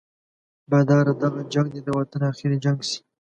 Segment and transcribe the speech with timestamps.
[0.71, 2.99] باداره دغه جنګ دې د وطن اخري جنګ شي.